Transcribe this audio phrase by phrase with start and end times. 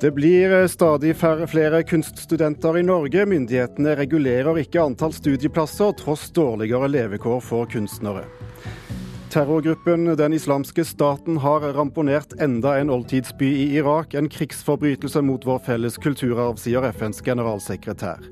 [0.00, 3.26] Det blir stadig færre flere kunststudenter i Norge.
[3.28, 8.22] Myndighetene regulerer ikke antall studieplasser, tross dårligere levekår for kunstnere.
[9.30, 14.14] Terrorgruppen Den islamske staten har ramponert enda en oldtidsby i Irak.
[14.14, 18.24] En krigsforbrytelse mot vår felles kulturarv, sier FNs generalsekretær.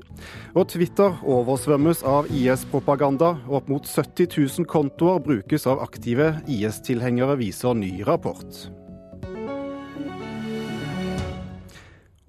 [0.57, 3.35] Og Twitter oversvømmes av IS-propaganda.
[3.45, 8.65] Opp mot 70 000 kontoer brukes av aktive IS-tilhengere, viser ny rapport.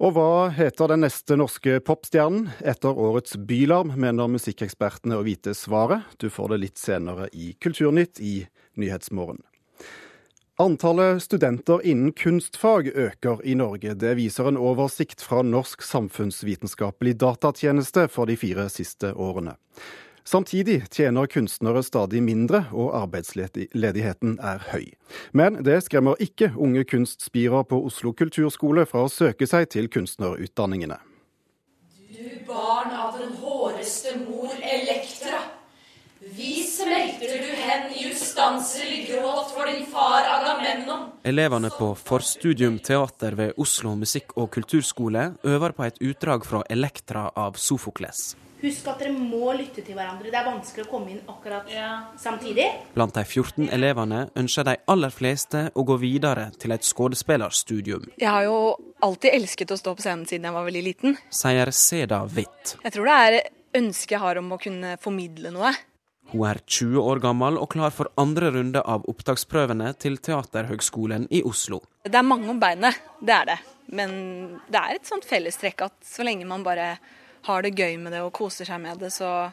[0.01, 2.47] Og hva heter den neste norske popstjernen?
[2.65, 6.07] Etter årets Bylarm mener musikkekspertene å vite svaret.
[6.17, 8.47] Du får det litt senere i Kulturnytt i
[8.81, 9.43] Nyhetsmorgen.
[10.57, 13.93] Antallet studenter innen kunstfag øker i Norge.
[13.93, 19.53] Det viser en oversikt fra Norsk samfunnsvitenskapelig datatjeneste for de fire siste årene.
[20.23, 24.91] Samtidig tjener kunstnere stadig mindre, og arbeidsledigheten er høy.
[25.33, 30.99] Men det skremmer ikke unge kunstspirer på Oslo kulturskole fra å søke seg til kunstnerutdanningene.
[32.11, 35.41] Du barn av den håreste mor Elektra.
[36.21, 41.07] Vi smelter du hen i ustanselig gråt for din far Agamemnon.
[41.25, 47.31] Elevene på forstudium teater ved Oslo musikk- og kulturskole øver på et utdrag fra Elektra
[47.33, 48.35] av Sofokles.
[48.61, 50.29] Husk at dere må lytte til hverandre.
[50.29, 51.89] Det er vanskelig å komme inn akkurat ja.
[52.21, 52.67] samtidig.
[52.93, 58.11] Blant de 14 elevene ønsker de aller fleste å gå videre til et skuespillerstudium.
[58.21, 58.57] Jeg har jo
[59.01, 61.17] alltid elsket å stå på scenen siden jeg var veldig liten.
[61.33, 62.75] Sier Seda Witt.
[62.83, 63.39] Jeg tror det er
[63.81, 65.73] ønsket jeg har om å kunne formidle noe.
[66.31, 71.41] Hun er 20 år gammel og klar for andre runde av opptaksprøvene til Teaterhøgskolen i
[71.47, 71.81] Oslo.
[72.05, 73.57] Det er mange om beinet, det er det.
[73.91, 74.13] Men
[74.71, 76.93] det er et sånt fellestrekk at så lenge man bare
[77.47, 79.51] har det gøy med det og koser seg med det, så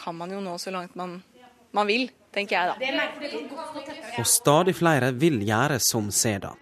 [0.00, 1.18] kan man jo nå så langt man,
[1.76, 3.04] man vil, tenker jeg da.
[4.20, 6.54] Og stadig flere vil gjøre som Seda.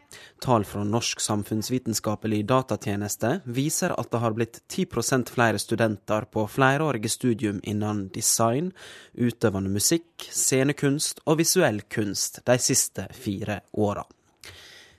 [0.42, 7.10] Tall fra Norsk samfunnsvitenskapelig datatjeneste viser at det har blitt 10% flere studenter på flerårige
[7.10, 8.70] studium innen design,
[9.18, 14.06] utøvende musikk, scenekunst og visuell kunst de siste fire åra.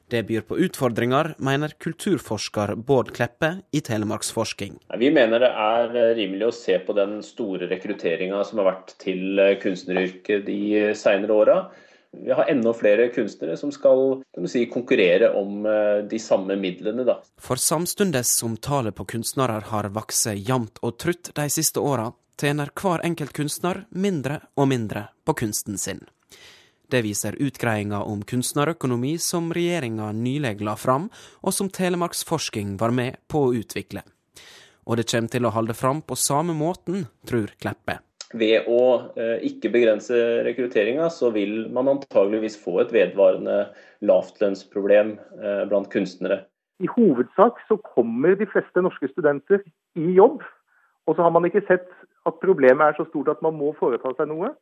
[0.10, 4.80] Det byr på utfordringer, mener kulturforsker Bård Kleppe i Telemarksforsking.
[4.98, 8.96] Vi mener det er eh, rimelig å se på den store rekrutteringa som har vært
[9.04, 10.58] til eh, kunstneryrket de
[10.98, 11.60] seinere åra.
[12.18, 17.06] Vi har enda flere kunstnere som skal si, konkurrere om eh, de samme midlene.
[17.06, 17.20] Da.
[17.38, 22.10] For samtidig som tallet på kunstnere har vokst jevnt og trutt de siste åra,
[22.42, 26.02] tjener hver enkelt kunstner mindre og mindre på kunsten sin.
[26.90, 31.10] Det viser utgreiinga om kunstnerøkonomi som regjeringa nylig la fram,
[31.46, 34.02] og som Telemarksforsking var med på å utvikle.
[34.90, 38.00] Og det kommer til å holde fram på samme måten, tror Kleppe.
[38.38, 38.82] Ved å
[39.18, 43.60] eh, ikke begrense rekrutteringa, så vil man antageligvis få et vedvarende
[44.06, 46.44] lavtlønnsproblem eh, blant kunstnere.
[46.82, 49.62] I hovedsak så kommer de fleste norske studenter
[50.00, 50.42] i jobb.
[51.06, 51.90] Og så har man ikke sett
[52.30, 54.54] at problemet er så stort at man må foreta seg noe.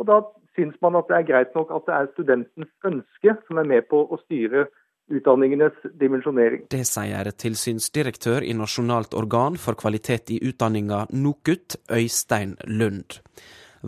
[0.00, 0.20] Og da
[0.56, 3.88] syns man at det er greit nok at det er studentens ønske som er med
[3.90, 4.66] på å styre
[5.06, 6.64] utdanningenes dimensjonering.
[6.72, 13.20] Det sier tilsynsdirektør i Nasjonalt organ for kvalitet i utdanninga, NOKUT, Øystein Lund.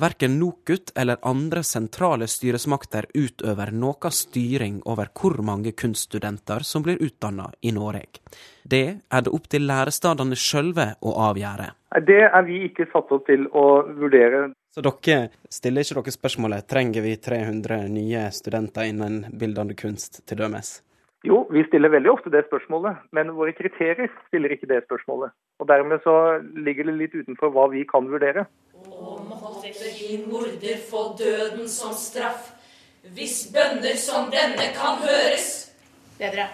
[0.01, 7.03] Verken NOKUT eller andre sentrale styresmakter utøver noe styring over hvor mange kunststudenter som blir
[7.03, 8.23] utdanna i Norge.
[8.63, 11.73] Det er det opp til lærestedene sjølve å avgjøre.
[12.07, 13.65] Det er vi ikke satt opp til å
[13.99, 14.53] vurdere.
[14.71, 20.39] Så dere stiller ikke dere spørsmålet trenger vi 300 nye studenter innen bildende kunst til
[20.45, 20.77] dømes?
[21.27, 25.35] Jo, vi stiller veldig ofte det spørsmålet, men våre kriterier stiller ikke det spørsmålet.
[25.59, 26.15] Og Dermed så
[26.55, 28.47] ligger det litt utenfor hva vi kan vurdere.
[28.89, 32.53] Å, måtte din morder få døden som straff,
[33.15, 35.69] hvis bønner som denne kan høres.
[36.19, 36.49] Bedre.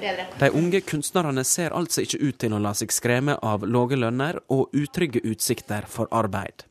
[0.00, 0.26] Bedre.
[0.40, 4.38] De unge kunstnerne ser altså ikke ut til å la seg skremme av lave lønner
[4.52, 6.64] og utrygge utsikter for arbeid.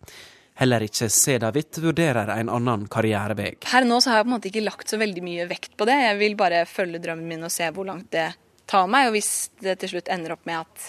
[0.56, 3.52] Heller ikke Seda Hvitt vurderer en annen karrierevei.
[3.68, 5.88] Her nå så har jeg på en måte ikke lagt så veldig mye vekt på
[5.90, 5.98] det.
[6.00, 8.30] Jeg vil bare følge drømmen min og se hvor langt det
[8.72, 9.10] tar meg.
[9.10, 9.32] Og hvis
[9.62, 10.88] det til slutt ender opp med at,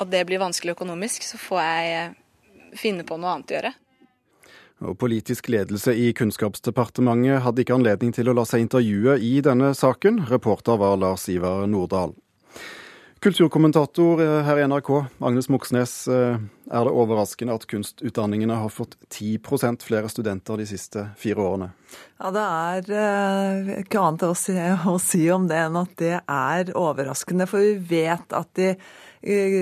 [0.00, 2.08] at det blir vanskelig økonomisk, så får jeg
[2.76, 3.72] finne på noe annet å gjøre.
[4.80, 9.74] Og politisk ledelse i Kunnskapsdepartementet hadde ikke anledning til å la seg intervjue i denne
[9.76, 10.24] saken.
[10.30, 12.14] Reporter var Lars Ivar Nordahl.
[13.20, 14.88] Kulturkommentator her i NRK,
[15.20, 15.92] Agnes Moxnes.
[16.08, 16.38] Eh,
[16.72, 21.68] er det overraskende at kunstutdanningene har fått 10% flere studenter de siste fire årene?
[22.16, 26.16] Ja, Det er eh, ikke annet å si, å si om det enn at det
[26.16, 27.44] er overraskende.
[27.50, 28.88] For vi vet at de eh,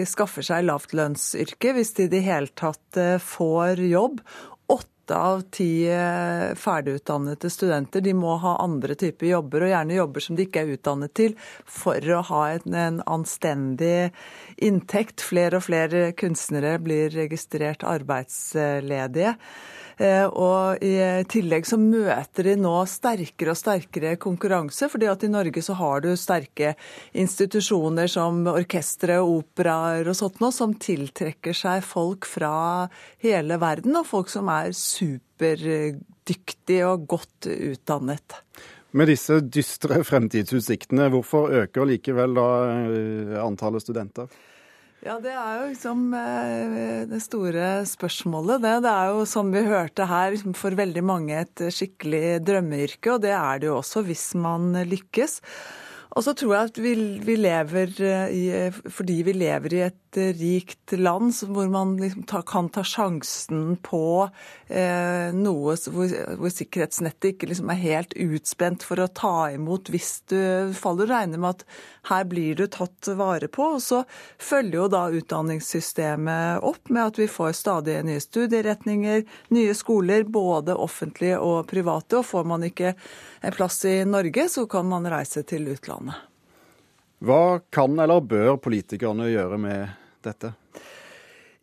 [0.07, 4.21] skaffer seg lavtlønnsyrke hvis de i det hele tatt får jobb.
[5.09, 10.21] åtte av ti eh, ferdigutdannede studenter de må ha andre typer jobber, og gjerne jobber
[10.21, 11.35] som de ikke er utdannet til,
[11.65, 14.11] for å ha en, en anstendig
[14.57, 15.25] inntekt.
[15.25, 19.35] Flere og flere kunstnere blir registrert arbeidsledige.
[19.99, 25.31] Eh, og i tillegg så møter de nå sterkere og sterkere konkurranse, fordi at i
[25.33, 26.75] Norge så har du sterke
[27.19, 32.89] institusjoner som orkestre, operaer og sånt noe, som tiltrekker seg folk fra
[33.25, 38.43] hele verden, og folk som er superdyktige og godt utdannet.
[38.97, 42.49] Med disse dystre fremtidsutsiktene, hvorfor øker likevel da
[42.87, 44.31] eh, antallet studenter?
[45.07, 48.65] Ja, det er jo liksom eh, det store spørsmålet.
[48.65, 53.15] Det, det er jo som vi hørte her, liksom, for veldig mange et skikkelig drømmeyrke,
[53.15, 55.39] og det er det jo også hvis man lykkes.
[56.19, 56.93] Og så tror jeg at vi,
[57.23, 58.47] vi lever eh, i,
[58.91, 64.01] fordi vi lever i et rikt land hvor man liksom ta, kan ta sjansen på
[64.25, 70.11] eh, noe hvor, hvor, sikkerhetsnettet ikke liksom er helt utspent for å ta imot hvis
[70.33, 70.41] du
[70.75, 71.07] faller.
[71.13, 71.65] Regner med at
[72.11, 73.69] her blir du tatt vare på.
[73.77, 74.03] Og så
[74.43, 79.23] følger jo da utdanningssystemet opp med at vi får stadig nye studieretninger,
[79.55, 82.23] nye skoler, både offentlige og private.
[82.23, 82.95] Og får man ikke
[83.41, 86.08] en plass i Norge, så kan man reise til utlandet.
[87.19, 89.89] Hva kan eller bør politikerne gjøre med
[90.23, 90.53] dette?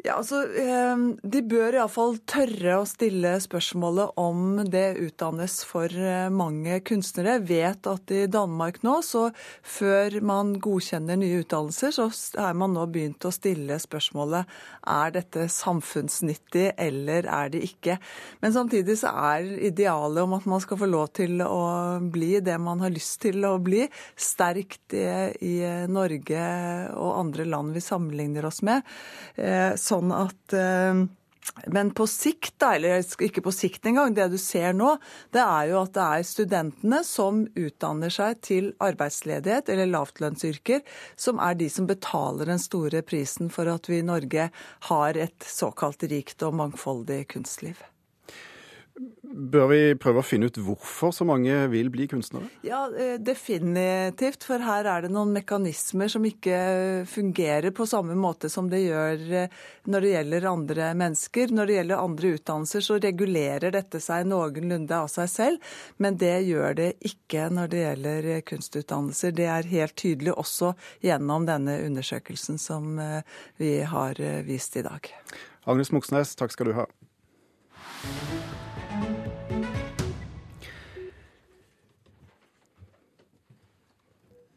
[0.06, 6.28] Ja, altså, ehm, De bør iallfall tørre å stille spørsmålet om det utdannes for eh,
[6.30, 7.40] mange kunstnere.
[7.42, 9.32] Vet at i Danmark nå, så
[9.66, 12.06] før man godkjenner nye utdannelser, så
[12.38, 14.52] er man nå begynt å stille spørsmålet
[14.94, 17.98] er dette samfunnsnyttig eller er det ikke.
[18.46, 22.60] Men samtidig så er idealet om at man skal få lov til å bli det
[22.62, 25.56] man har lyst til å bli, sterkt i
[25.90, 26.46] Norge
[26.94, 28.86] og andre land vi sammenligner oss med.
[29.42, 31.06] Eh, så sånn at eh,
[31.68, 34.96] men på sikt, eller ikke på sikt engang, det du ser nå,
[35.36, 40.82] det er jo at det er studentene som utdanner seg til arbeidsledighet eller lavtlønnsyrker,
[41.16, 44.50] som er de som betaler den store prisen for at vi i Norge
[44.90, 47.78] har et såkalt rikt og mangfoldig kunstliv.
[48.96, 52.48] Bør vi prøve å finne ut hvorfor så mange vil bli kunstnere?
[52.64, 54.46] Ja, eh, definitivt.
[54.48, 59.26] For her er det noen mekanismer som ikke fungerer på samme måte som det gjør
[59.42, 59.58] eh,
[59.92, 61.52] når det gjelder andre mennesker.
[61.52, 65.76] Når det gjelder andre utdannelser, så regulerer dette seg noenlunde av seg selv.
[66.00, 69.36] Men det gjør det ikke når det gjelder kunstutdannelser.
[69.36, 70.72] Det er helt tydelig også
[71.04, 73.20] gjennom denne undersøkelsen som eh,
[73.60, 75.12] vi har vist i dag.
[75.68, 76.88] Agnes Moxnes, takk skal du ha.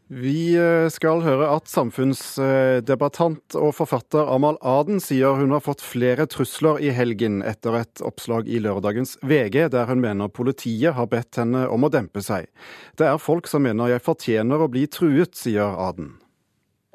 [0.08, 6.24] Vi eh, skal høre at samfunnsdebattant og forfatter Amal Aden sier hun har fått flere
[6.32, 11.36] trusler i helgen etter et oppslag i lørdagens VG der hun mener politiet har bedt
[11.36, 12.48] henne om å dempe seg.
[12.96, 16.14] Det er folk som mener jeg fortjener å bli truet, sier Aden.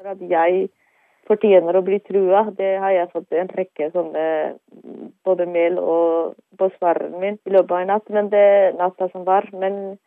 [0.02, 0.72] At jeg
[1.30, 4.24] fortjener å bli trua, det har jeg fått en rekke sånne
[5.24, 9.22] både mail og på svaren min i løpet av en natt, men det natta som
[9.28, 9.46] var.
[9.54, 10.00] men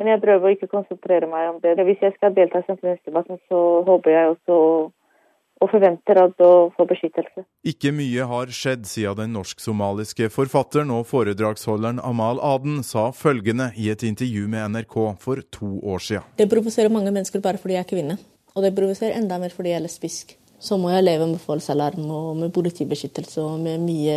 [0.00, 1.76] men jeg prøver å ikke konsentrere meg om det.
[1.84, 4.56] Hvis jeg skal delta i samfunnsdebatten, så håper jeg også
[5.60, 7.44] og forventer at å få beskyttelse.
[7.68, 13.90] Ikke mye har skjedd siden den norsk-somaliske forfatteren og foredragsholderen Amal Aden sa følgende i
[13.92, 16.30] et intervju med NRK for to år siden.
[16.40, 18.16] Det provoserer mange mennesker bare fordi jeg er kvinne,
[18.56, 20.32] og det provoserer enda mer fordi jeg er lesbisk.
[20.60, 24.16] Så må jeg leve med voldsalarm og med politibeskyttelse og med mye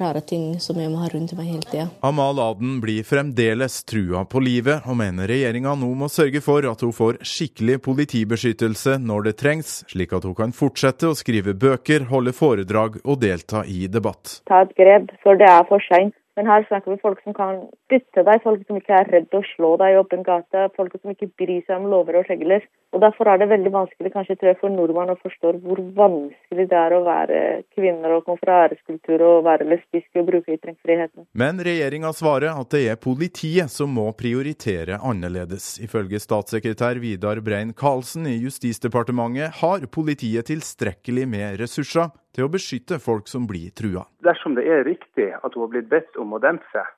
[0.00, 1.86] rare ting som jeg må ha rundt meg hele tida.
[2.06, 6.84] Amal Aden blir fremdeles trua på livet, og mener regjeringa nå må sørge for at
[6.84, 12.08] hun får skikkelig politibeskyttelse når det trengs, slik at hun kan fortsette å skrive bøker,
[12.12, 14.40] holde foredrag og delta i debatt.
[14.48, 16.14] Ta et grep for det er for seint.
[16.38, 19.40] Men her snakker vi folk som kan dytte deg, folk som ikke er redd å
[19.56, 22.62] slå deg i åpen gate, folk som ikke bryr seg om lover og regler.
[22.94, 26.66] Og Derfor er det veldig vanskelig kanskje tror jeg, for nordmenn å forstå hvor vanskelig
[26.70, 27.40] det er å være
[27.74, 31.26] kvinner og komme fra æreskultur og være lesbisk og bruke ytringsfriheten.
[31.42, 35.74] Men regjeringa svarer at det er politiet som må prioritere annerledes.
[35.82, 42.98] Ifølge statssekretær Vidar Brein Karlsen i Justisdepartementet har politiet tilstrekkelig med ressurser til å beskytte
[43.02, 44.04] folk som blir trua.
[44.24, 46.88] Dersom det er riktig at hun har blitt bedt om å dempe seg,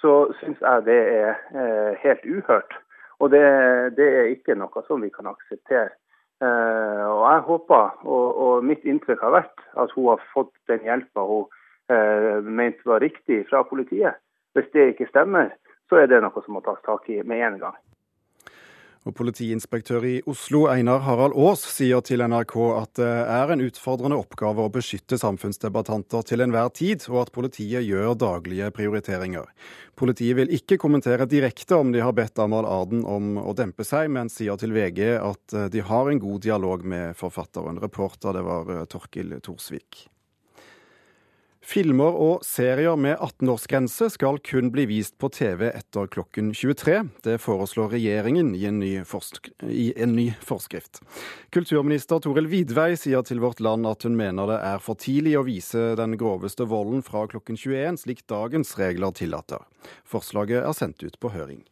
[0.00, 2.76] så syns jeg det er eh, helt uhørt.
[3.18, 3.42] Og det,
[3.98, 5.90] det, er ikke noe som vi kan akseptere.
[6.38, 10.86] Eh, og jeg håper, og, og, mitt inntrykk har vært, at hun har fått den
[10.86, 11.48] hjelpa hun
[11.90, 14.22] eh, mente var riktig fra politiet.
[14.54, 15.50] Hvis det ikke stemmer,
[15.90, 17.76] så er det noe som må tas tak i med en gang.
[19.08, 24.18] Og Politiinspektør i Oslo, Einar Harald Aas, sier til NRK at det er en utfordrende
[24.20, 29.48] oppgave å beskytte samfunnsdebattanter til enhver tid, og at politiet gjør daglige prioriteringer.
[29.96, 34.12] Politiet vil ikke kommentere direkte om de har bedt Amal Arden om å dempe seg,
[34.12, 37.80] men sier til VG at de har en god dialog med forfatteren.
[37.80, 40.04] Reporter det var Torkil Thorsvik.
[41.68, 47.02] Filmer og serier med 18-årsgrense skal kun bli vist på TV etter klokken 23.
[47.26, 51.02] Det foreslår regjeringen i en i en ny forskrift.
[51.52, 55.44] Kulturminister Toril Vidvei sier til Vårt Land at hun mener det er for tidlig å
[55.44, 59.68] vise den groveste volden fra klokken 21, slik dagens regler tillater.
[60.08, 61.66] Forslaget er sendt ut på høring.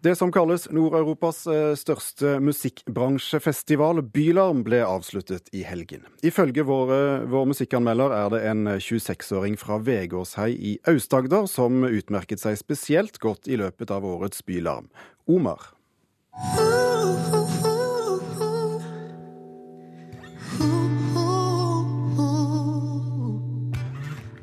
[0.00, 6.04] Det som kalles Nord-Europas eh, største musikkbransjefestival, Bylarm, ble avsluttet i helgen.
[6.22, 12.60] Ifølge våre, vår musikkanmelder er det en 26-åring fra Vegårshei i Aust-Agder som utmerket seg
[12.60, 14.86] spesielt godt i løpet av årets Bylarm.
[15.26, 15.74] Omar.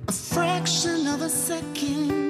[0.06, 2.25] A fraction of a second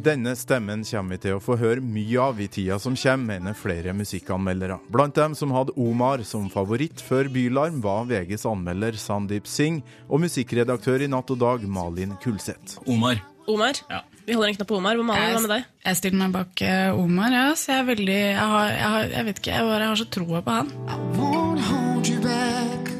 [0.00, 3.56] Denne stemmen kommer vi til å få høre mye av i tida som kommer, mener
[3.58, 4.78] flere musikkanmeldere.
[4.88, 10.22] Blant dem som hadde Omar som favoritt før Bylarm, var VGs anmelder Sandeep Singh og
[10.22, 12.78] musikkredaktør i Natt og Dag Malin Kulseth.
[12.88, 13.20] Omar.
[13.50, 13.82] Omar?
[13.90, 14.00] Ja.
[14.24, 14.96] Vi holder en knapp på Omar.
[14.96, 15.66] Hva med deg?
[15.84, 19.10] Jeg stiller meg bak uh, Omar, ja, så jeg er veldig Jeg, har, jeg, har,
[19.16, 20.72] jeg vet ikke, jeg, bare, jeg har så troa på han.
[20.86, 22.94] I won't hold you back.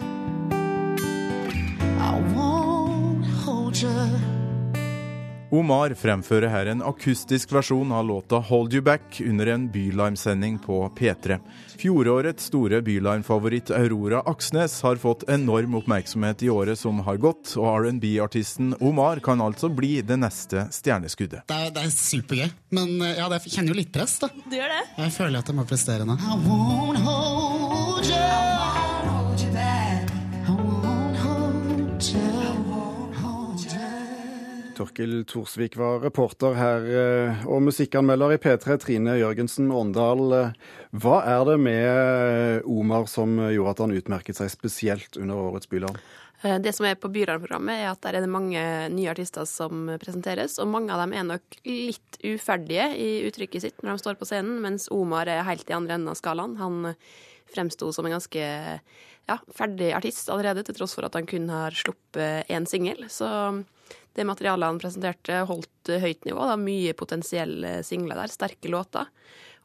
[1.96, 4.39] I won't hold you
[5.50, 10.88] Omar fremfører her en akustisk versjon av låta 'Hold You Back' under en Bylime-sending på
[10.94, 11.40] P3.
[11.78, 17.66] Fjorårets store Bylime-favoritt Aurora Aksnes har fått enorm oppmerksomhet i året som har gått, og
[17.66, 21.42] R&B-artisten Omar kan altså bli det neste stjerneskuddet.
[21.48, 24.30] Det er, det er supergøy, men eh, ja, jeg kjenner jo litt press, da.
[24.30, 24.84] Du gjør det?
[25.02, 26.14] Jeg føler at jeg må prestere nå.
[26.14, 28.39] I won't hold you.
[34.80, 40.22] Torkil Thorsvik var reporter her, eh, og musikkanmelder i P3 Trine Jørgensen Åndal.
[40.32, 40.52] Eh,
[40.96, 45.98] hva er det med Omar som gjorde at han utmerket seg spesielt under årets Bylarm?
[46.40, 48.62] Eh, det som er på Bylarmprogrammet, er at der er det mange
[48.94, 50.56] nye artister som presenteres.
[50.62, 54.30] Og mange av dem er nok litt uferdige i uttrykket sitt når de står på
[54.30, 56.56] scenen, mens Omar er helt i andre enden av skalaen.
[56.56, 56.94] Han
[57.52, 58.46] fremsto som en ganske
[59.28, 63.04] ja, ferdig artist allerede, til tross for at han kun har sluppet én singel.
[63.12, 63.28] Så
[64.16, 66.42] det materialet han presenterte, holdt høyt nivå.
[66.42, 69.08] Det var mye potensielle singler der, sterke låter.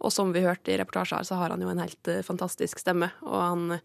[0.04, 3.10] Og som vi hørte i reportasjer, så har han jo en helt eh, fantastisk stemme.
[3.26, 3.80] Og han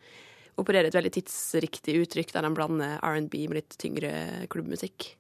[0.61, 4.13] opererer et veldig tidsriktig uttrykk der han blander R&B med litt tyngre
[4.53, 5.15] klubbmusikk.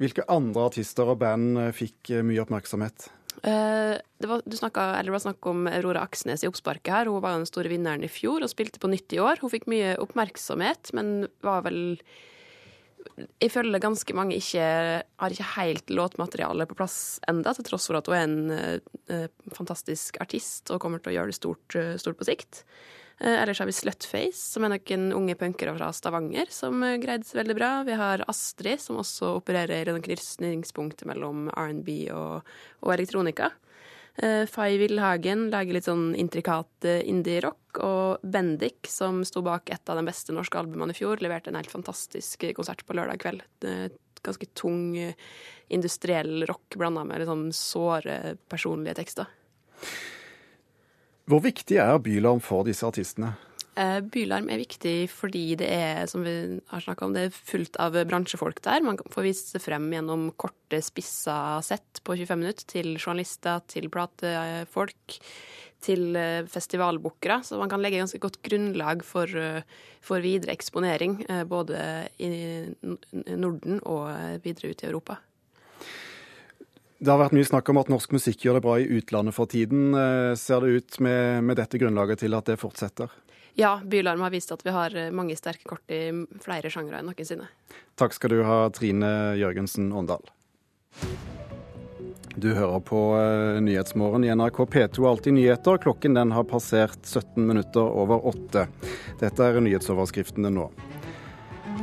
[0.00, 3.10] Hvilke andre artister og band eh, fikk eh, mye oppmerksomhet?
[3.40, 7.08] det var, du snakket, eller det var snakk om Aurora Aksnes i oppsparket her.
[7.08, 9.40] Hun var jo den store vinneren i fjor og spilte på nytt i år.
[9.40, 11.78] Hun fikk mye oppmerksomhet, men var vel
[13.40, 14.62] jeg føler ganske mange ikke
[15.00, 19.52] har ikke helt låtmateriale på plass enda, til tross for at hun er en uh,
[19.56, 22.62] fantastisk artist og kommer til å gjøre det stort, uh, stort på sikt.
[23.20, 27.42] Uh, ellers har vi Slutface, som er noen unge punkere fra Stavanger som greide seg
[27.42, 27.72] veldig bra.
[27.88, 32.48] Vi har Astrid, som også opererer i krysningspunktet mellom R&B og,
[32.84, 33.52] og elektronika.
[34.18, 37.80] Uh, Fay Villhagen lager litt sånn intrikat indie-rock.
[37.86, 41.58] Og Bendik, som sto bak et av de beste norske albumene i fjor, leverte en
[41.60, 43.44] helt fantastisk konsert på lørdag kveld.
[44.20, 44.98] Ganske tung
[45.70, 49.30] industriell rock blanda med litt sånn såre personlige tekster.
[51.30, 53.36] Hvor viktig er Bylarm for disse artistene?
[53.78, 56.32] Eh, bylarm er viktig fordi det er som vi
[56.72, 58.82] har om, det er fullt av bransjefolk der.
[58.82, 63.86] Man får vise seg frem gjennom korte, spissa sett på 25 minutter til journalister, til
[63.92, 65.20] platefolk,
[65.86, 67.40] til eh, festivalbookere.
[67.46, 69.62] Så man kan legge ganske godt grunnlag for, eh,
[70.02, 71.78] for videre eksponering, både
[72.18, 72.30] i
[73.38, 74.10] Norden og
[74.42, 75.20] videre ut i Europa.
[77.00, 79.48] Det har vært mye snakk om at norsk musikk gjør det bra i utlandet for
[79.48, 79.94] tiden.
[80.36, 83.08] Ser det ut med, med dette grunnlaget til at det fortsetter?
[83.58, 86.10] Ja, Bylarm har vist at vi har eh, mange sterke kort i
[86.42, 87.48] flere sjangre enn noensinne.
[87.98, 90.24] Takk skal du ha, Trine Jørgensen Åndal.
[92.40, 95.80] Du hører på uh, Nyhetsmorgen i NRK P2 Alltid nyheter.
[95.82, 98.68] Klokken den har passert 17 minutter over åtte.
[99.20, 100.68] Dette er nyhetsoverskriftene nå.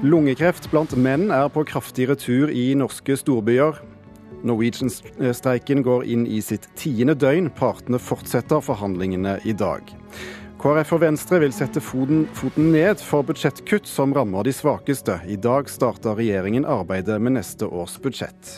[0.05, 3.81] Lungekreft blant menn er på kraftig retur i norske storbyer.
[4.47, 7.50] Norwegian-streiken går inn i sitt tiende døgn.
[7.57, 9.93] Partene fortsetter forhandlingene i dag.
[10.57, 15.19] KrF og Venstre vil sette foten, foten, ned for budsjettkutt som rammer de svakeste.
[15.29, 18.55] I dag starter regjeringen arbeidet med neste års budsjett.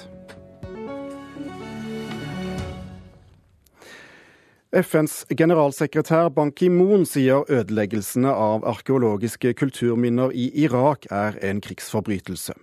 [4.72, 12.56] FNs generalsekretær Ban Ki-moon sier ødeleggelsene av arkeologiske kulturminner i Irak er en krigsforbrytelse.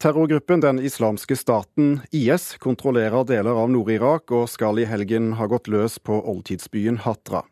[0.00, 5.68] Terrorgruppen Den islamske staten, IS, kontrollerer deler av Nord-Irak og skal i helgen ha gått
[5.68, 7.44] løs på oldtidsbyen Hatra.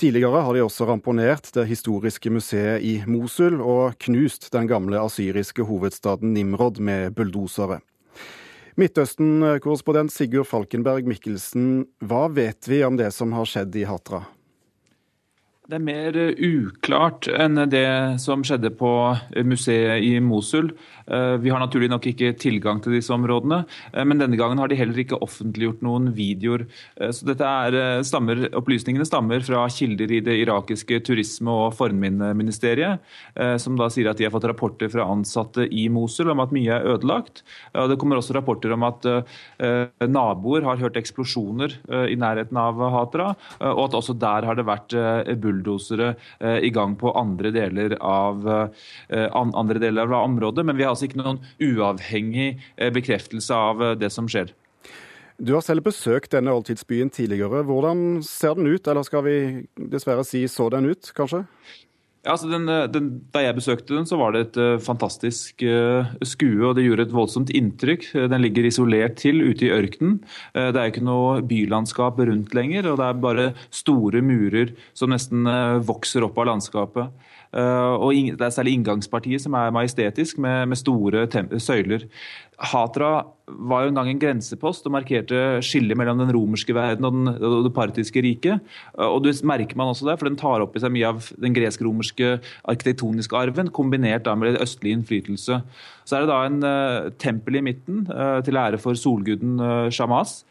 [0.00, 5.66] Tidligere har de også ramponert det historiske museet i Mosul og knust den gamle asyriske
[5.68, 7.82] hovedstaden Nimrod med bulldosere.
[8.80, 14.22] Midtøsten-korrespondent Sigurd Falkenberg Mikkelsen, hva vet vi om det som har skjedd i Hatra?
[15.70, 18.90] Det er mer uklart enn det som skjedde på
[19.46, 20.72] museet i Mosul.
[21.10, 24.70] Eh, vi har naturlig nok ikke tilgang til disse områdene, eh, men denne gangen har
[24.70, 26.66] de heller ikke offentliggjort noen videoer.
[27.00, 33.00] Eh, så er, stammer, Opplysningene stammer fra kilder i det irakiske turisme- og fornminneministeriet,
[33.60, 36.70] som da sier at de har fått rapporter fra ansatte i Mosul om at mye
[36.74, 37.42] er ødelagt.
[37.72, 39.06] Det kommer også rapporter om at
[40.06, 41.74] naboer har hørt eksplosjoner
[42.10, 43.30] i nærheten av Hatra,
[43.70, 44.94] og at også der har det vært
[45.40, 46.14] bull bulldosere
[46.60, 48.46] i gang på andre deler, av,
[49.10, 50.66] andre deler av området.
[50.66, 54.52] Men vi har altså ikke noen uavhengig eh, bekreftelse av det som skjer.
[55.40, 57.62] Du har selv besøkt denne oldtidsbyen tidligere.
[57.64, 59.36] Hvordan ser den ut, eller skal vi
[59.88, 61.46] dessverre si så den ut, kanskje?
[62.20, 66.04] Ja, altså den, den, da jeg besøkte den, så var det et uh, fantastisk uh,
[66.28, 68.04] skue, og det gjorde et voldsomt inntrykk.
[68.28, 70.18] Den ligger isolert til ute i ørkenen.
[70.52, 75.14] Uh, det er ikke noe bylandskap rundt lenger, og det er bare store murer som
[75.14, 75.48] nesten
[75.88, 77.24] vokser opp av landskapet.
[77.52, 81.26] Og Det er særlig inngangspartiet som er majestetisk, med, med store
[81.58, 82.06] søyler.
[82.60, 87.14] Hatra var jo en gang en grensepost og markerte skillet mellom den romerske verden og,
[87.16, 88.60] den, og det partiske riket.
[89.00, 91.56] Og Det merker man også der, for den tar opp i seg mye av den
[91.56, 92.36] gresk-romerske
[92.68, 95.62] arkitektoniske arven, kombinert da med østlig innflytelse.
[96.04, 99.88] Så er det da en uh, tempel i midten uh, til ære for solguden uh,
[99.94, 100.42] Shamas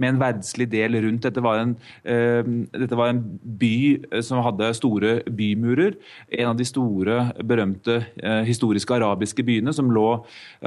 [0.00, 1.24] med en verdslig del rundt.
[1.26, 1.74] Dette var en,
[2.06, 3.20] uh, dette var en
[3.60, 3.74] by
[4.08, 5.96] eh, som hadde store bymurer.
[6.38, 10.06] En av de store, berømte uh, historiske arabiske byene som lå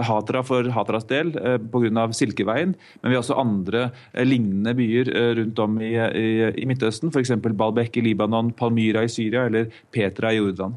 [0.08, 2.08] Hatra for Hatras del uh, pga.
[2.16, 2.74] Silkeveien.
[3.02, 3.90] Men vi har også andre
[4.26, 5.10] lignende byer
[5.40, 6.30] rundt om i, i,
[6.62, 7.34] i Midtøsten, f.eks.
[7.46, 10.76] Balbek i Libanon, Palmyra i Syria eller Petra i Jordan.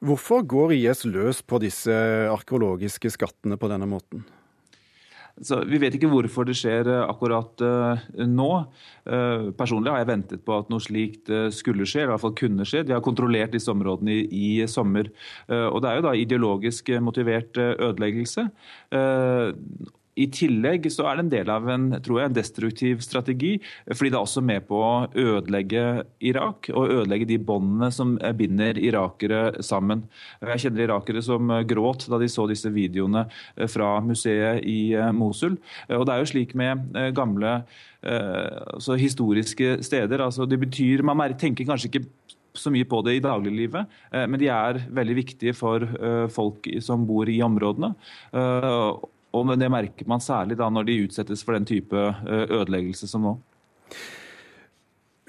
[0.00, 1.94] Hvorfor går IS løs på disse
[2.32, 4.24] arkeologiske skattene på denne måten?
[5.40, 8.50] Så Vi vet ikke hvorfor det skjer eh, akkurat uh, nå.
[9.08, 12.36] Uh, personlig har jeg ventet på at noe slikt skulle skje, eller i hvert fall
[12.42, 12.84] kunne skje.
[12.86, 15.08] De har kontrollert disse områdene i, i sommer.
[15.48, 18.46] og Det er jo da ideologisk motivert ødeleggelse.
[20.20, 23.54] I tillegg så er det en del av en, tror jeg, destruktiv strategi,
[23.88, 28.78] fordi det er også med på å ødelegge Irak og ødelegge de båndene som binder
[28.80, 30.04] irakere sammen.
[30.44, 33.26] Jeg kjenner irakere som gråt da de så disse videoene
[33.70, 35.56] fra museet i eh, Mosul.
[35.96, 37.60] Og det er jo slik med eh, gamle
[38.00, 40.22] altså historiske steder.
[40.24, 42.06] altså det betyr, Man tenker kanskje ikke
[42.56, 45.84] så mye på det i dagliglivet, men de er veldig viktige for
[46.32, 47.92] folk som bor i områdene.
[49.32, 53.22] Og Det merker man særlig da når de utsettes for den type eh, ødeleggelse som
[53.22, 53.36] nå.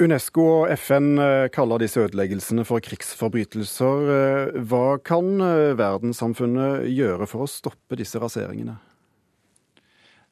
[0.02, 4.08] Unesco og FN eh, kaller disse ødeleggelsene for krigsforbrytelser.
[4.16, 5.38] Eh, hva kan
[5.78, 8.80] verdenssamfunnet gjøre for å stoppe disse raseringene?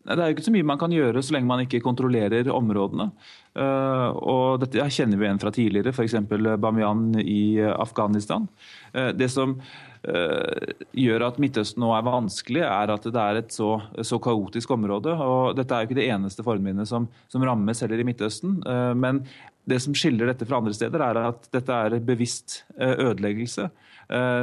[0.10, 3.12] Det er jo ikke så mye man kan gjøre så lenge man ikke kontrollerer områdene.
[3.60, 6.15] Og Dette kjenner vi igjen fra tidligere, f.eks.
[6.58, 8.48] Bamiyan i Afghanistan.
[8.93, 9.58] Det som
[10.00, 13.74] Eh, gjør at Midtøsten nå er vanskelig, er at det er et så,
[14.06, 15.12] så kaotisk område.
[15.12, 18.62] og Dette er jo ikke det eneste forminnet som, som rammes heller i Midtøsten.
[18.63, 19.26] Eh, men
[19.69, 23.69] det som skiller dette fra andre steder, er at dette er bevisst eh, ødeleggelse.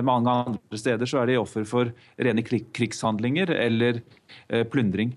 [0.07, 1.89] Mange andre steder så er de offer for
[2.23, 3.97] rene krigshandlinger eller
[4.71, 5.11] plyndring.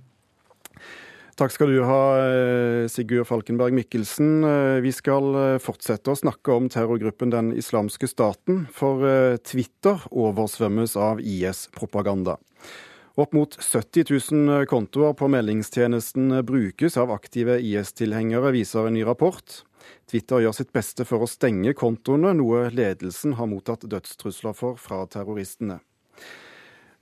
[1.39, 4.43] Takk skal du ha, eh, Sigurd Falkenberg Mikkelsen.
[4.43, 8.99] Eh, vi skal eh, fortsette å snakke om terrorgruppen Den islamske staten, for
[9.47, 12.35] Twitter oversvømmes av IS-propaganda.
[13.15, 19.63] Opp mot 70 000 kontoer på meldingstjenesten brukes av aktive IS-tilhengere, viser en ny rapport.
[20.11, 25.05] Twitter gjør sitt beste for å stenge kontoene, noe ledelsen har mottatt dødstrusler for fra
[25.07, 25.79] terroristene.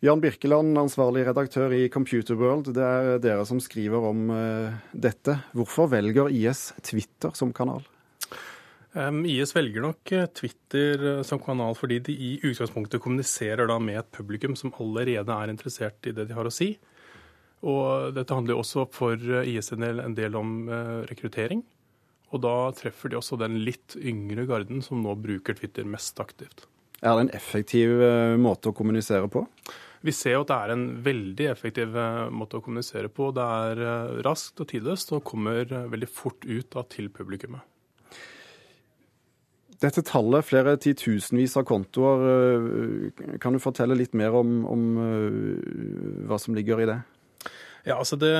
[0.05, 5.39] Jan Birkeland, ansvarlig redaktør i Computerworld, Det er dere som skriver om uh, dette.
[5.57, 7.81] Hvorfor velger IS Twitter som kanal?
[8.97, 14.07] IS velger nok eh, Twitter eh, som kanal fordi de i utgangspunktet kommuniserer med et
[14.15, 16.71] publikum som allerede er interessert i det de har å si.
[17.61, 20.55] Og dette handler også for IS en del, en del om
[21.09, 21.61] rekruttering.
[22.33, 26.65] Og da treffer de også den litt yngre garden som nå bruker Twitter mest aktivt.
[27.01, 29.43] Er det en effektiv eh, måte å kommunisere på?
[30.07, 33.33] Vi ser jo at det er en veldig effektiv eh, måte å kommunisere på.
[33.35, 37.65] Det er eh, raskt og tidløst og kommer veldig fort ut da, til publikummet.
[39.77, 42.23] Dette tallet, flere titusenvis av kontoer,
[43.43, 44.87] kan du fortelle litt mer om, om
[46.25, 46.95] hva som ligger i det?
[47.85, 48.31] Ja, altså det,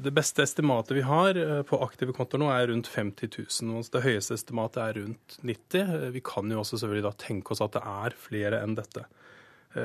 [0.00, 1.36] det, beste estimatet vi har
[1.68, 3.84] på aktive kontoer nå, er rundt 50 000.
[3.92, 7.76] Det høyeste estimatet er rundt 90 Vi kan jo også selvfølgelig da tenke oss at
[7.76, 9.04] det er flere enn dette.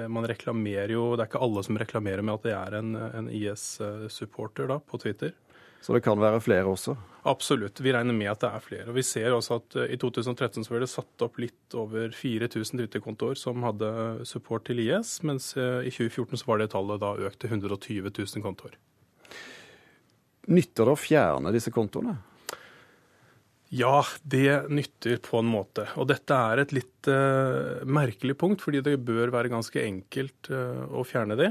[0.09, 3.27] Man reklamerer jo, Det er ikke alle som reklamerer med at det er en, en
[3.29, 5.35] IS-supporter da, på Twitter.
[5.85, 6.95] Så det kan være flere også?
[7.29, 7.77] Absolutt.
[7.85, 8.87] Vi regner med at det er flere.
[8.89, 12.81] Og Vi ser også at i 2013 så ble det satt opp litt over 4000
[12.81, 13.91] Twitter-kontoer som hadde
[14.25, 18.45] support til IS, mens i 2014 så var det tallet da økt til 120 000
[18.45, 18.79] kontoer.
[20.49, 22.17] Nytter det å fjerne disse kontoene?
[23.75, 25.87] Ja, det nytter på en måte.
[25.99, 30.85] Og dette er et litt uh, merkelig punkt, fordi det bør være ganske enkelt uh,
[30.95, 31.49] å fjerne det.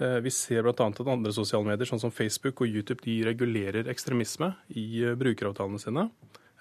[0.00, 0.72] Uh, vi ser bl.a.
[0.72, 6.08] at andre sosiale medier, sånn som Facebook og YouTube, de regulerer ekstremisme i brukeravtalene sine.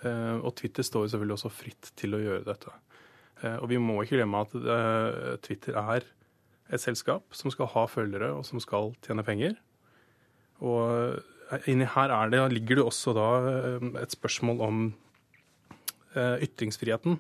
[0.06, 2.70] Og Twitter står jo selvfølgelig også fritt til å gjøre dette.
[3.64, 4.52] Og vi må ikke glemme at
[5.42, 6.06] Twitter er
[6.70, 9.56] et selskap som skal ha følgere, og som skal tjene penger.
[10.62, 11.18] Og
[11.70, 13.28] inni her det, ligger det også da
[14.02, 14.86] et spørsmål om
[16.18, 17.20] ytringsfriheten.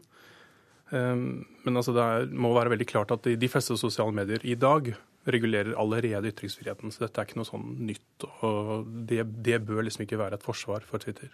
[0.91, 4.93] Men altså det er, må være veldig klart at de fleste sosiale medier i dag
[5.27, 6.91] regulerer allerede ytringsfriheten.
[6.93, 8.25] Så dette er ikke noe sånn nytt.
[8.45, 11.33] og det, det, bør liksom ikke være et forsvar for Twitter.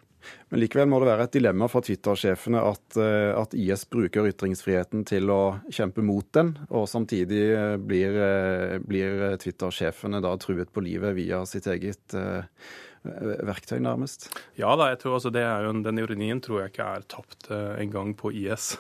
[0.52, 2.98] Men likevel må det være et dilemma for Twitter-sjefene at,
[3.40, 7.44] at, IS bruker ytringsfriheten til å kjempe mot den, og samtidig
[7.84, 8.18] blir,
[8.88, 12.18] blir Twitter-sjefene da truet på livet via sitt eget
[13.04, 14.30] verktøy, nærmest?
[14.60, 17.52] Ja da, jeg tror altså det er jo, den ironien tror jeg ikke er tapt
[17.52, 18.74] engang på IS.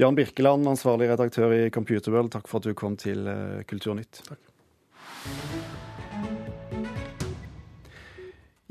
[0.00, 3.28] Jan Birkeland, ansvarlig redaktør i Computerworld, takk for at du kom til
[3.68, 4.22] Kulturnytt.
[4.28, 4.40] Takk.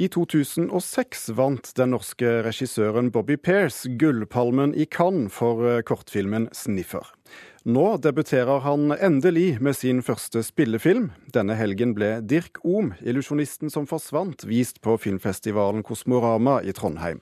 [0.01, 7.11] I 2006 vant den norske regissøren Bobby Pearce Gullpalmen i Cannes for kortfilmen 'Sniffer'.
[7.69, 11.11] Nå debuterer han endelig med sin første spillefilm.
[11.29, 17.21] Denne helgen ble Dirk Ohm, illusjonisten som forsvant, vist på filmfestivalen Kosmorama i Trondheim.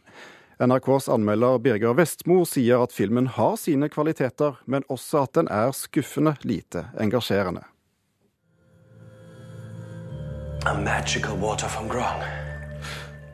[0.60, 5.72] NRKs anmelder Birger Vestmo sier at filmen har sine kvaliteter, men også at den er
[5.72, 7.64] skuffende lite engasjerende.
[10.68, 12.49] A magical water from Grong.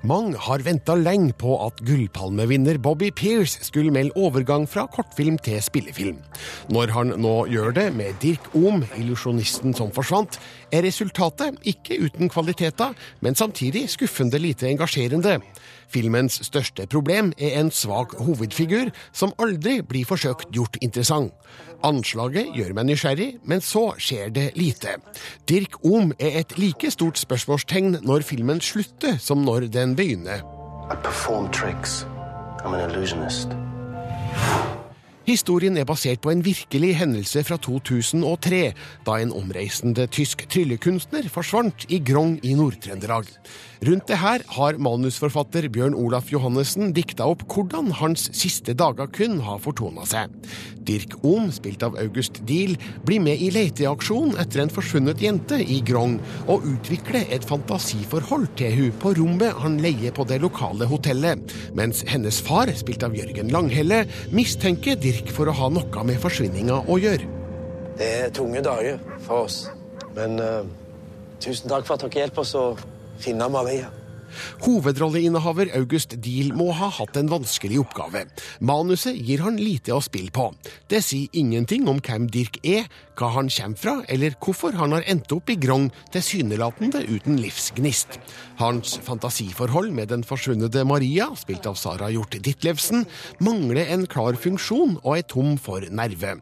[0.06, 5.58] Mange har venta lenge på at gullpalmevinner Bobby Pierce skulle melde overgang fra kortfilm til
[5.66, 6.20] spillefilm.
[6.70, 10.38] Når han nå gjør det med Dirk Ohm, illusjonisten som forsvant,
[10.70, 12.94] er resultatet ikke uten kvaliteter,
[13.26, 15.40] men samtidig skuffende lite engasjerende.
[15.90, 21.34] Filmens største problem er en svak hovedfigur som aldri blir forsøkt gjort interessant.
[21.86, 24.98] Anslaget gjør meg nysgjerrig, men så skjer det lite.
[25.50, 30.42] Dirk Ohm er et like stort spørsmålstegn når filmen slutter som når den begynner.
[35.26, 38.60] Historien er basert på en virkelig hendelse fra 2003,
[39.08, 43.32] da en omreisende tysk tryllekunstner forsvant i Grong i Nord-Trøndelag.
[43.86, 49.40] Rundt det her har manusforfatter Bjørn Olaf Johannessen dikta opp hvordan hans siste dager kun
[49.46, 50.32] har fortona seg.
[50.86, 55.80] Dirk Ohm, spilt av August Diel, blir med i leteaksjon etter en forsvunnet jente i
[55.86, 61.42] Grong, og utvikler et fantasiforhold til hun på rommet han leier på det lokale hotellet,
[61.78, 64.04] mens hennes far, spilt av Jørgen Langhelle,
[64.36, 67.28] mistenker Dirk for å ha noe med forsvinninga å gjøre.
[67.96, 69.66] Det er tunge dager for oss,
[70.16, 70.64] men uh,
[71.44, 72.66] tusen takk for at dere hjelper oss å
[73.24, 73.92] finne Maria.
[74.66, 78.26] Hovedrolleinnehaver August Diehl må ha hatt en vanskelig oppgave.
[78.60, 80.50] Manuset gir han lite å spille på.
[80.92, 85.06] Det sier ingenting om hvem Dirk er, hva han kommer fra, eller hvorfor han har
[85.12, 88.20] endt opp i Grong, tilsynelatende uten livsgnist.
[88.60, 93.06] Hans fantasiforhold med den forsvunne Maria, spilt av Sara Hjort Ditlevsen,
[93.40, 96.36] mangler en klar funksjon og er tom for nerve.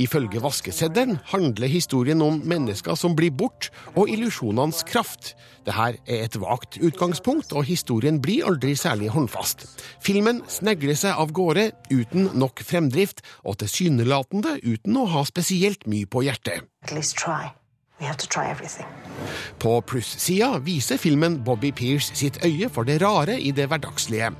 [0.00, 5.34] Ifølge vaskeseddelen handler historien om mennesker som blir bort, og illusjonenes kraft.
[5.64, 9.66] Dette er et vagt utgangspunkt, og historien blir aldri særlig håndfast.
[10.04, 16.08] Filmen snegler seg av gårde uten nok fremdrift, og tilsynelatende uten å ha spesielt mye
[16.10, 16.68] på hjertet.
[19.62, 24.32] På plussida viser filmen Bobby Pears sitt øye for det rare i det hverdagslige.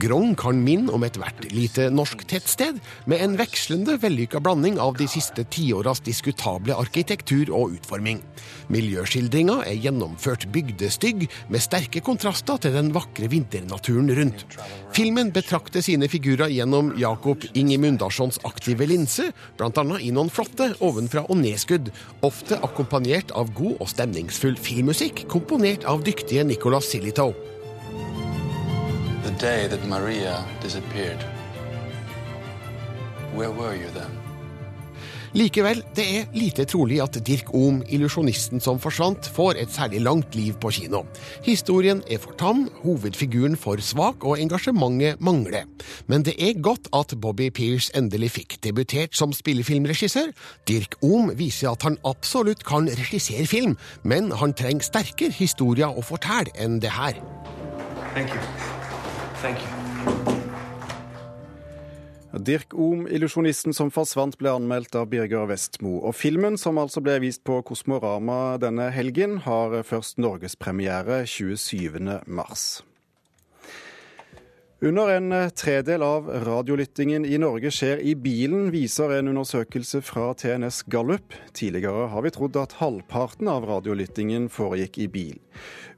[0.00, 5.04] Grong kan minne om ethvert lite norsk tettsted, med en vekslende vellykka blanding av de
[5.12, 8.22] siste tiåras diskutable arkitektur og utforming.
[8.72, 14.56] Miljøskildringa er gjennomført bygdestygg, med sterke kontraster til den vakre vinternaturen rundt.
[14.96, 17.76] Filmen betrakter sine figurer gjennom Jakob Ingi
[18.48, 19.84] aktive linse, bl.a.
[20.00, 21.92] i noen flotte ovenfra og nedskudd,
[22.24, 23.01] ofte akkompagnert
[23.34, 26.90] av god og stemningsfull filmmusikk komponert av dyktige Nicolas.
[26.92, 27.02] The
[29.38, 31.24] day that Maria disappeared.
[33.34, 34.21] Where were you then?
[35.32, 40.34] Likevel, det er lite trolig at Dirk Ohm, illusjonisten som forsvant, får et særlig langt
[40.36, 41.06] liv på kino.
[41.46, 45.64] Historien er for tam, hovedfiguren for svak og engasjementet mangler.
[46.06, 50.34] Men det er godt at Bobby Pears endelig fikk debutert som spillefilmregissør.
[50.68, 56.04] Dirk Ohm viser at han absolutt kan regissere film, men han trenger sterkere historier å
[56.04, 57.16] fortelle enn det her.
[58.12, 58.40] Thank you.
[59.40, 60.41] Thank you.
[62.32, 65.98] Dirk Ohm, illusjonisten som forsvant, ble anmeldt av Birger Vestmo.
[66.00, 72.00] Og filmen, som altså ble vist på Kosmorama denne helgen, har først norgespremiere 27.
[74.84, 80.80] Under en tredel av radiolyttingen i Norge skjer i bilen, viser en undersøkelse fra TNS
[80.90, 81.36] Gallup.
[81.54, 85.38] Tidligere har vi trodd at halvparten av radiolyttingen foregikk i bil.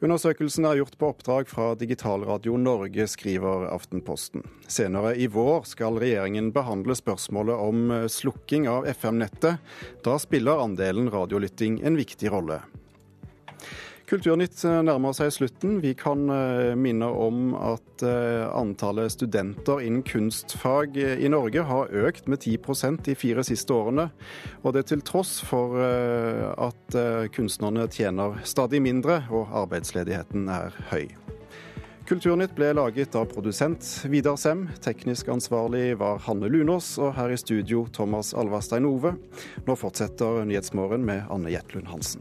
[0.05, 4.45] Undersøkelsen er gjort på oppdrag fra Digitalradio Norge, skriver Aftenposten.
[4.69, 9.65] Senere i vår skal regjeringen behandle spørsmålet om slukking av FM-nettet.
[10.05, 12.61] Da spiller andelen radiolytting en viktig rolle.
[14.05, 15.79] Kulturnytt nærmer seg slutten.
[15.81, 16.27] Vi kan
[16.77, 23.45] minne om at antallet studenter innen kunstfag i Norge har økt med 10% de fire
[23.49, 24.11] siste årene.
[24.61, 26.99] Og det til tross for at
[27.33, 31.09] kunstnerne tjener stadig mindre og arbeidsledigheten er høy.
[32.05, 33.81] Kulturnytt ble laget av produsent
[34.13, 34.67] Vidar Sem.
[34.85, 39.15] Teknisk ansvarlig var Hanne Lunås, og her i studio Thomas Alvarstein Ove.
[39.65, 42.21] Nå fortsetter Nyhetsmorgen med Anne Jetlund Hansen.